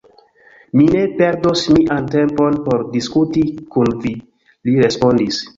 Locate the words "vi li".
4.07-4.79